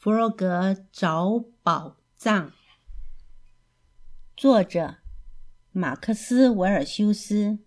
[0.00, 2.54] 弗洛格找宝藏。
[4.34, 4.96] 作者：
[5.72, 7.58] 马克思·维尔修斯。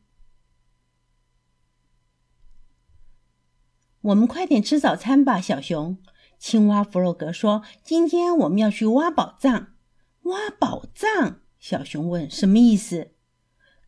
[4.02, 6.00] 我们快点吃早餐吧，小熊。
[6.40, 9.76] 青蛙弗洛格说：“今天我们要去挖宝藏。”
[10.24, 11.42] 挖宝藏？
[11.60, 13.12] 小熊问：“什么意思？”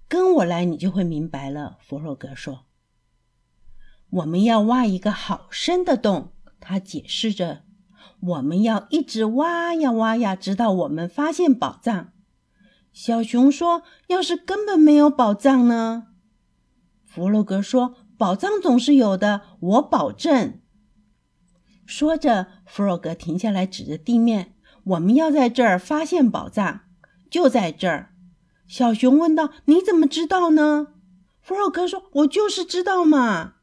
[0.08, 1.80] 跟我来，你就会明白了。
[1.82, 2.68] 弗洛格说
[4.12, 7.65] ：“我们要挖一个好深的洞。”他解释着。
[8.20, 12.12] 我们要一直挖呀挖呀，直到我们发现宝藏。
[12.92, 16.08] 小熊说：“要是根本没有宝藏呢？”
[17.04, 20.62] 弗洛格说：“宝藏总是有的，我保证。”
[21.86, 26.82] 说着，弗洛格停下来，指着地面：“我们要在这儿发现宝藏，
[27.30, 28.14] 就在这儿。”
[28.68, 30.88] 小熊问道：“你怎么知道呢？”
[31.42, 33.56] 弗洛格说：“我就是知道嘛。”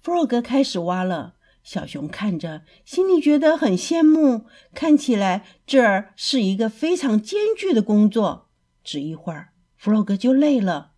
[0.00, 1.35] 弗洛格开始挖了。
[1.66, 4.46] 小熊看着，心里觉得很羡慕。
[4.72, 8.50] 看起来这儿是一个非常艰巨的工作。
[8.84, 10.92] 只一会儿，弗洛格就累了。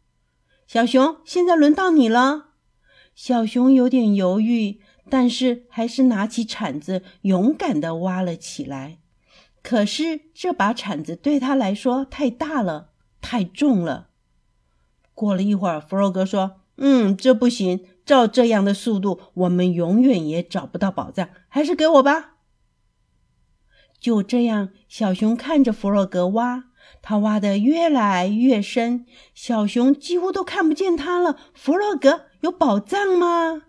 [0.66, 2.48] 小熊，现在轮到你了。
[3.14, 8.98] 小熊有点犹豫，但是还是拿起铲子，勇敢地挖了起来。
[9.62, 12.90] 可是这把铲子对他来说太大了，
[13.22, 14.10] 太重了。
[15.14, 21.28] 过了一会儿，弗洛格说：“嗯，这不行。”照这样的速度，我们永远也找不到宝藏。
[21.48, 22.36] 还是给我吧。
[24.00, 26.64] 就这样，小熊看着弗洛格挖，
[27.02, 31.36] 他挖得越来越深，小熊几乎都看不见他了。
[31.52, 33.64] 弗洛格，有宝藏吗？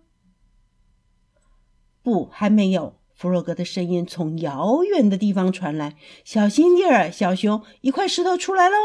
[2.02, 3.02] 不，还没有。
[3.14, 8.78] 弗洛格的声音从遥远的地方传来：“小心点儿，小熊，一块石头出来喽！”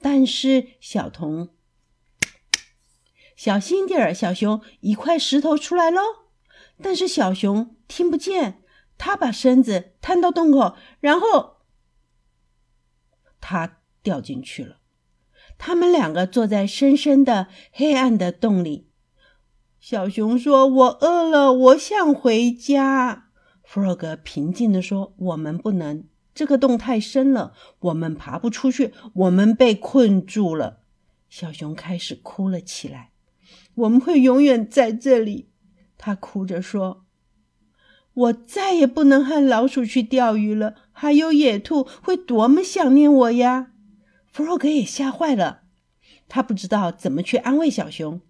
[0.00, 1.50] 但是小童。
[3.40, 4.60] 小心点儿，小熊！
[4.80, 6.02] 一块石头出来喽！
[6.82, 8.62] 但是小熊听不见，
[8.98, 11.56] 他把身子探到洞口，然后
[13.40, 14.76] 他掉进去了。
[15.56, 18.90] 他们两个坐在深深的、黑暗的洞里。
[19.78, 23.30] 小熊说：“我饿了，我想回家。”
[23.64, 26.04] 弗洛格平静地说：“我们不能，
[26.34, 30.80] 这个洞太深了，我们爬不出去，我们被困住了。”
[31.30, 33.09] 小熊开始哭了起来。
[33.74, 35.50] 我们会永远在这里，
[35.96, 37.06] 他哭着说
[38.12, 43.72] ：“我再也不能和老鼠去钓鱼了，还有野兔会多么想念我呀！”
[44.32, 45.62] 弗洛格也吓坏了，
[46.28, 48.20] 他不知道怎么去安慰小熊。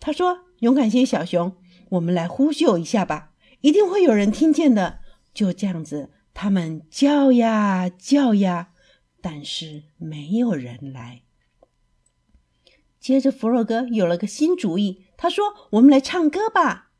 [0.00, 1.56] 他说：“勇敢些，小熊，
[1.90, 5.00] 我们来呼救一下吧，一定会有人听见的。”
[5.34, 8.70] 就这样子，他们叫呀叫呀，
[9.20, 11.22] 但是没有人来。
[13.02, 15.06] 接着，弗洛格有了个新主意。
[15.16, 16.92] 他说：“我们来唱歌吧，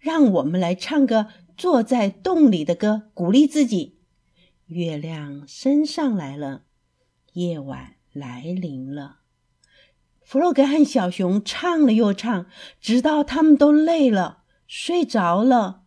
[0.00, 3.98] 让我们来唱个坐在洞里的歌，鼓励自己。”
[4.68, 6.62] 月亮升上来了，
[7.34, 9.18] 夜晚来临了。
[10.22, 12.46] 弗洛格和小熊唱了又唱，
[12.80, 15.82] 直到他们都累了，睡着了。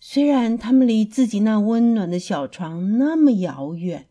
[0.00, 4.08] 虽然他们离自己那温暖的小床那么遥远。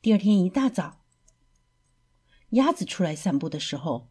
[0.00, 1.00] 第二天一大早。
[2.50, 4.10] 鸭子出来散步的时候，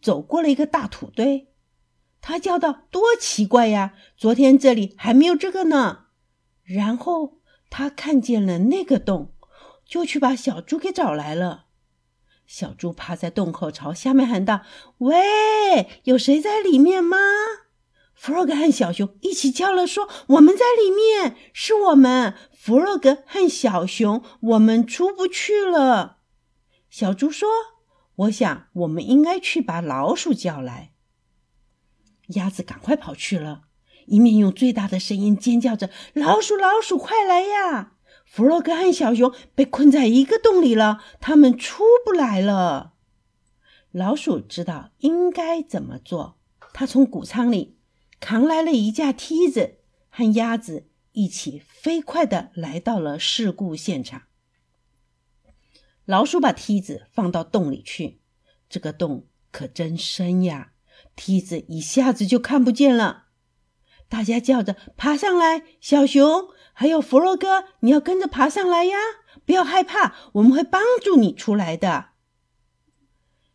[0.00, 1.48] 走过了一个大土堆，
[2.20, 3.94] 他叫道：“多奇怪呀！
[4.16, 6.06] 昨天这里还没有这个呢。”
[6.64, 9.34] 然后他看见了那个洞，
[9.84, 11.66] 就去把小猪给找来了。
[12.46, 14.62] 小猪趴在洞口，朝下面喊道
[14.98, 17.16] ：“喂，有谁在里面吗？”
[18.14, 26.20] 弗洛格和小熊一起叫了，说：“我们在里面，是我们。”弗洛格和小熊，我们出不去了。
[26.96, 27.48] 小猪说
[28.14, 30.92] ：“我想，我们应该去把老鼠叫来。”
[32.36, 33.62] 鸭子赶快跑去了，
[34.06, 37.94] 一面用最大的声音尖叫着：“老鼠，老鼠，快来呀！”
[38.24, 42.94] 弗洛格和小熊被困在一个洞里了，他们出不来了。
[43.90, 46.38] 老鼠知道应该怎么做，
[46.72, 47.76] 他从谷仓里
[48.20, 49.78] 扛来了一架梯子，
[50.08, 54.22] 和鸭子一起飞快地来到了事故现场。
[56.06, 58.20] 老鼠把梯子放到洞里去，
[58.68, 60.72] 这个洞可真深呀！
[61.16, 63.26] 梯子一下子就看不见了。
[64.08, 68.96] 大家叫着：“爬上来，小熊，还有弗洛格，你要跟着爬上来呀！
[69.46, 72.10] 不要害怕，我们会帮助你出来的。”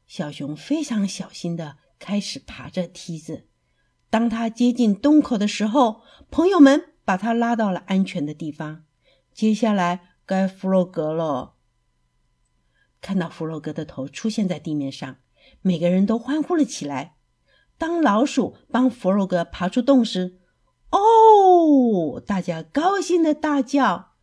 [0.07, 3.45] 小熊非常小心的开始爬着梯子。
[4.09, 8.85] 当他接近洞口的时候，朋友们把他拉到了安全的地方。
[9.31, 11.53] 接下来该弗洛格了。
[13.01, 15.17] 看到弗洛格的头出现在地面上，
[15.61, 17.15] 每个人都欢呼了起来。
[17.77, 20.39] 当老鼠帮弗洛格爬出洞时，
[20.91, 24.13] 哦，大家高兴的大叫。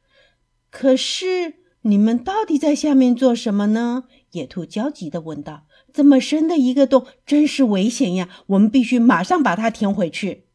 [0.70, 4.04] 可是你们到底在下面做什么呢？
[4.32, 5.66] 野兔焦急的问道。
[5.92, 8.28] 这么深的一个洞，真是危险呀！
[8.48, 10.48] 我们必须马上把它填回去。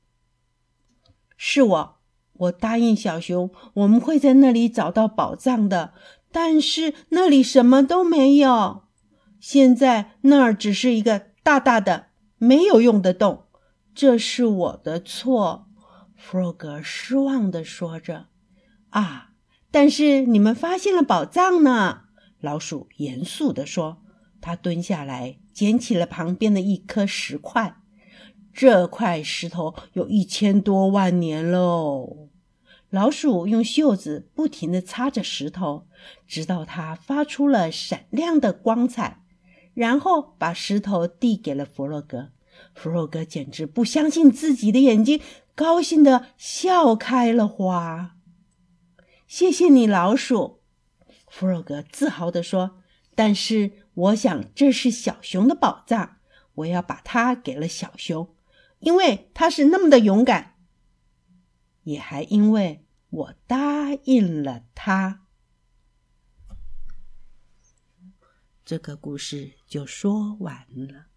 [1.35, 1.95] 是我，
[2.33, 5.95] 我答应小熊，我们会在那里找到宝藏的。
[6.31, 8.83] 但是那里什么都没有。
[9.39, 12.07] 现在那儿只是一个大大的、
[12.37, 13.45] 没有用的洞。
[13.93, 15.67] 这是我的错，
[16.15, 18.27] 弗洛格失望地说着。
[18.89, 19.31] 啊，
[19.71, 22.03] 但是你们发现了宝藏呢！
[22.39, 24.01] 老鼠严肃地说。
[24.43, 27.75] 他蹲下来，捡起了旁边的一颗石块。
[28.51, 32.30] 这块石头有一千多万年喽。
[32.91, 35.87] 老鼠用袖子不停地擦着石头，
[36.27, 39.23] 直到它发出了闪亮的光彩，
[39.73, 42.29] 然后把石头递给了弗洛格。
[42.75, 45.19] 弗洛格简直不相信自己的眼睛，
[45.55, 48.17] 高兴地笑开了花。
[49.25, 50.59] 谢谢你，老鼠，
[51.27, 52.77] 弗洛格自豪地说。
[53.15, 53.71] 但是。
[53.93, 56.15] 我想这是小熊的宝藏，
[56.55, 58.33] 我要把它给了小熊，
[58.79, 60.50] 因为它是那么的勇敢，
[61.83, 65.27] 也还因为我答应了他。
[68.63, 71.10] 这个故事就说完了。